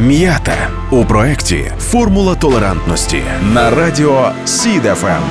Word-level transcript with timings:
М'ята 0.00 0.70
у 0.90 1.04
проєкті 1.04 1.72
Формула 1.78 2.34
толерантності 2.34 3.22
на 3.54 3.70
радіо 3.70 4.32
СІДФМ. 4.46 5.22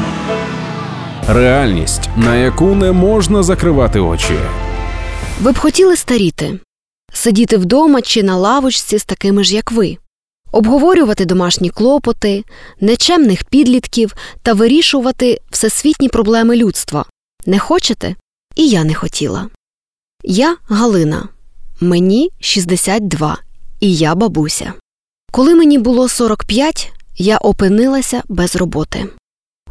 Реальність, 1.28 2.10
на 2.18 2.36
яку 2.36 2.76
не 2.76 2.92
можна 2.92 3.44
закривати 3.44 4.00
очі. 4.00 4.34
Ви 5.42 5.52
б 5.52 5.58
хотіли 5.58 5.96
старіти, 5.96 6.60
сидіти 7.14 7.58
вдома 7.58 8.02
чи 8.02 8.24
на 8.24 8.38
лавочці 8.38 8.98
з 8.98 9.06
такими 9.06 9.44
ж, 9.44 9.56
як 9.56 9.72
ви, 9.72 9.98
обговорювати 10.52 11.26
домашні 11.26 11.70
клопоти, 11.70 12.44
нечемних 12.82 13.44
підлітків 13.44 14.16
та 14.44 14.54
вирішувати 14.54 15.42
всесвітні 15.52 16.10
проблеми 16.10 16.56
людства. 16.56 17.06
Не 17.46 17.60
хочете? 17.60 18.16
І 18.56 18.68
я 18.70 18.84
не 18.84 18.94
хотіла. 18.94 19.48
Я 20.24 20.58
Галина. 20.70 21.28
Мені 21.82 22.30
62, 22.40 23.38
і 23.80 23.96
я 23.96 24.16
бабуся. 24.16 24.74
Коли 25.32 25.56
мені 25.56 25.78
було 25.78 26.08
45, 26.10 26.94
я 27.18 27.38
опинилася 27.38 28.24
без 28.28 28.56
роботи. 28.56 29.10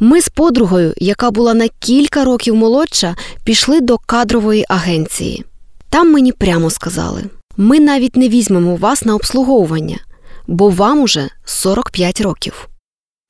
Ми 0.01 0.21
з 0.21 0.29
подругою, 0.29 0.95
яка 0.97 1.31
була 1.31 1.55
на 1.55 1.69
кілька 1.69 2.25
років 2.25 2.55
молодша, 2.55 3.17
пішли 3.45 3.81
до 3.81 3.99
кадрової 3.99 4.65
агенції. 4.69 5.45
Там 5.89 6.13
мені 6.13 6.33
прямо 6.33 6.71
сказали: 6.71 7.25
ми 7.57 7.81
навіть 7.81 8.17
не 8.17 8.29
візьмемо 8.29 8.77
вас 8.77 9.05
на 9.05 9.15
обслуговування, 9.15 9.99
бо 10.47 10.69
вам 10.69 11.01
уже 11.01 11.31
45 11.45 12.21
років. 12.21 12.69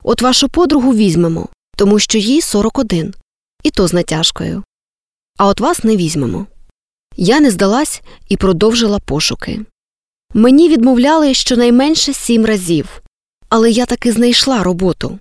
От 0.03 0.21
вашу 0.21 0.49
подругу 0.49 0.93
візьмемо, 0.93 1.49
тому 1.77 1.99
що 1.99 2.17
їй 2.17 2.41
41, 2.41 3.13
і 3.63 3.71
то 3.71 3.87
з 3.87 3.93
натяжкою. 3.93 4.63
А 5.37 5.47
от 5.47 5.59
вас 5.59 5.83
не 5.83 5.95
візьмемо. 5.97 6.45
Я 7.17 7.39
не 7.39 7.51
здалась 7.51 8.01
і 8.29 8.37
продовжила 8.37 8.99
пошуки. 8.99 9.61
Мені 10.37 10.69
відмовляли 10.69 11.33
щонайменше 11.33 12.13
сім 12.13 12.45
разів, 12.45 13.01
але 13.49 13.71
я 13.71 13.85
таки 13.85 14.11
знайшла 14.11 14.63
роботу. 14.63 15.19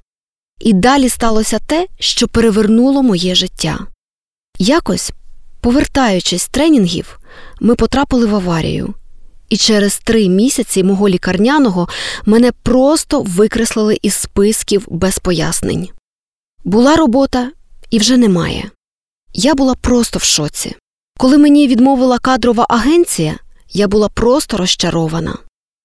І 0.60 0.72
далі 0.72 1.08
сталося 1.08 1.58
те, 1.58 1.86
що 1.98 2.28
перевернуло 2.28 3.02
моє 3.02 3.34
життя. 3.34 3.86
Якось, 4.58 5.12
повертаючись 5.60 6.42
з 6.42 6.48
тренінгів, 6.48 7.18
ми 7.60 7.74
потрапили 7.74 8.26
в 8.26 8.34
аварію, 8.34 8.94
і 9.48 9.56
через 9.56 9.98
три 9.98 10.28
місяці 10.28 10.84
мого 10.84 11.08
лікарняного 11.08 11.88
мене 12.26 12.52
просто 12.52 13.20
викреслили 13.22 13.98
із 14.02 14.14
списків 14.14 14.86
без 14.88 15.18
пояснень. 15.18 15.88
Була 16.64 16.96
робота 16.96 17.50
і 17.90 17.98
вже 17.98 18.16
немає. 18.16 18.70
Я 19.32 19.54
була 19.54 19.74
просто 19.74 20.18
в 20.18 20.22
шоці. 20.22 20.76
Коли 21.18 21.38
мені 21.38 21.68
відмовила 21.68 22.18
кадрова 22.18 22.66
агенція, 22.68 23.38
я 23.72 23.88
була 23.88 24.08
просто 24.08 24.56
розчарована. 24.56 25.38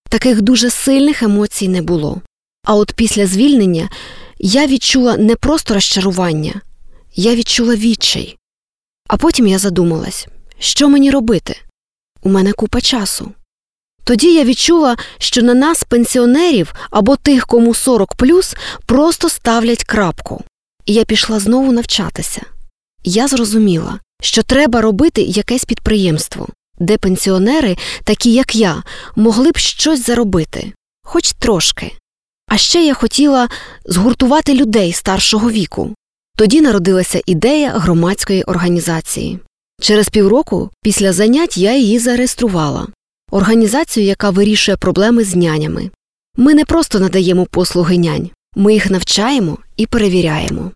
Таких 0.10 0.42
дуже 0.42 0.70
сильних 0.70 1.24
емоцій 1.24 1.68
не 1.68 1.82
було. 1.82 2.22
А 2.66 2.76
от 2.76 2.94
після 2.94 3.28
звільнення 3.28 3.90
я 4.40 4.68
відчула 4.68 5.18
не 5.18 5.36
просто 5.36 5.74
розчарування, 5.74 6.62
я 7.16 7.36
відчула 7.36 7.76
відчай. 7.76 8.38
А 9.08 9.18
потім 9.18 9.48
я 9.48 9.60
задумалась, 9.60 10.28
що 10.60 10.90
мені 10.90 11.12
робити? 11.12 11.56
У 12.22 12.30
мене 12.30 12.52
купа 12.52 12.82
часу. 12.82 13.32
Тоді 14.04 14.34
я 14.34 14.44
відчула, 14.44 14.98
що 15.18 15.42
на 15.42 15.54
нас, 15.54 15.84
пенсіонерів 15.84 16.74
або 16.90 17.16
тих, 17.16 17.46
кому 17.46 17.74
40 17.74 18.16
просто 18.86 19.30
ставлять 19.30 19.84
крапку. 19.84 20.44
І 20.86 20.94
я 20.94 21.06
пішла 21.06 21.40
знову 21.40 21.72
навчатися. 21.72 22.42
Я 23.04 23.28
зрозуміла, 23.28 24.00
що 24.22 24.44
треба 24.44 24.82
робити 24.82 25.22
якесь 25.22 25.66
підприємство, 25.66 26.48
де 26.80 26.98
пенсіонери, 26.98 27.78
такі 28.04 28.34
як 28.34 28.56
я, 28.56 28.84
могли 29.16 29.52
б 29.52 29.58
щось 29.58 30.06
заробити, 30.06 30.74
хоч 31.04 31.34
трошки. 31.34 31.92
А 32.48 32.58
ще 32.58 32.86
я 32.86 32.94
хотіла 32.94 33.50
згуртувати 33.86 34.54
людей 34.54 34.94
старшого 34.94 35.52
віку. 35.52 35.94
Тоді 36.38 36.62
народилася 36.62 37.22
ідея 37.26 37.70
громадської 37.70 38.44
організації. 38.44 39.40
Через 39.82 40.10
півроку 40.10 40.70
після 40.82 41.14
занять 41.14 41.58
я 41.58 41.76
її 41.76 42.00
зареєструвала 42.00 42.88
організацію, 43.32 44.06
яка 44.06 44.30
вирішує 44.30 44.78
проблеми 44.78 45.24
з 45.24 45.36
нянями. 45.36 45.90
Ми 46.38 46.54
не 46.54 46.66
просто 46.66 47.00
надаємо 47.00 47.46
послуги 47.46 47.98
нянь, 47.98 48.30
ми 48.56 48.74
їх 48.74 48.90
навчаємо 48.90 49.58
і 49.78 49.86
перевіряємо. 49.86 50.72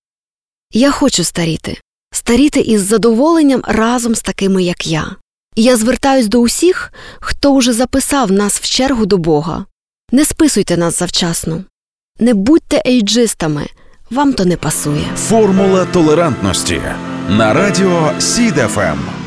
Я 0.73 0.91
хочу 0.91 1.23
старіти, 1.23 1.77
старіти 2.13 2.59
із 2.59 2.81
задоволенням 2.81 3.61
разом 3.67 4.15
з 4.15 4.21
такими, 4.21 4.63
як 4.63 4.87
я. 4.87 5.15
І 5.55 5.63
я 5.63 5.77
звертаюсь 5.77 6.27
до 6.27 6.39
усіх, 6.39 6.93
хто 7.19 7.51
уже 7.51 7.73
записав 7.73 8.31
нас 8.31 8.59
в 8.59 8.65
чергу 8.65 9.05
до 9.05 9.17
Бога. 9.17 9.65
Не 10.11 10.25
списуйте 10.25 10.77
нас 10.77 10.99
завчасно. 10.99 11.63
Не 12.19 12.33
будьте 12.33 12.81
ейджистами, 12.87 13.67
вам 14.09 14.33
то 14.33 14.45
не 14.45 14.57
пасує. 14.57 15.05
Формула 15.15 15.85
толерантності 15.85 16.81
на 17.29 17.53
радіо 17.53 18.11
СІДФМ. 18.19 19.22